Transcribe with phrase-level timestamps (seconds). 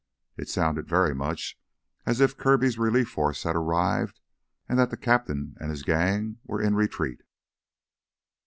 [0.35, 1.59] It sounded very much
[2.07, 4.19] as if Kirby's relief force had arrived
[4.67, 7.21] and that the "cap'n" and his gang were in retreat.